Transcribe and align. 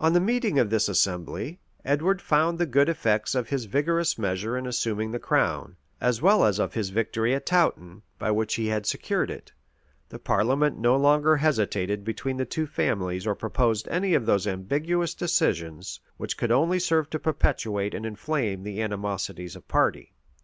On 0.00 0.12
the 0.14 0.20
meeting 0.20 0.58
of 0.58 0.68
this 0.68 0.88
assembly, 0.88 1.60
Edward 1.84 2.20
found 2.20 2.58
the 2.58 2.66
good 2.66 2.88
effects 2.88 3.36
of 3.36 3.50
his 3.50 3.66
vigorous 3.66 4.18
measure 4.18 4.58
in 4.58 4.66
assuming 4.66 5.12
the 5.12 5.20
crown, 5.20 5.76
as 6.00 6.20
well 6.20 6.44
as 6.44 6.58
of 6.58 6.74
his 6.74 6.90
victory 6.90 7.36
at 7.36 7.46
Touton, 7.46 8.02
by 8.18 8.32
which 8.32 8.56
he 8.56 8.66
had 8.66 8.84
secured 8.84 9.30
it;[] 9.30 9.52
the 10.08 10.18
parliament 10.18 10.76
no 10.76 10.96
longer 10.96 11.36
hesitated 11.36 12.02
between 12.02 12.36
the 12.36 12.44
two 12.44 12.66
families 12.66 13.28
or 13.28 13.36
proposed 13.36 13.86
any 13.92 14.12
of 14.14 14.26
those 14.26 14.44
ambiguous 14.44 15.14
decisions 15.14 16.00
which 16.16 16.36
could 16.36 16.50
only 16.50 16.80
serve 16.80 17.08
to 17.10 17.20
perpetuate 17.20 17.94
and 17.94 18.04
inflame 18.04 18.64
the 18.64 18.82
animosities 18.82 19.54
of 19.54 19.68
party. 19.68 20.12